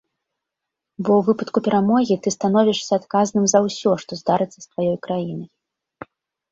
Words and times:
Бо 1.03 1.11
ў 1.19 1.27
выпадку 1.27 1.57
перамогі 1.67 2.13
ты 2.23 2.33
становішся 2.37 2.91
адказным 3.03 3.45
за 3.55 3.59
ўсё, 3.67 3.91
што 4.07 4.11
здарыцца 4.25 4.55
з 4.61 4.67
тваёй 4.71 4.97
краінай. 5.07 5.49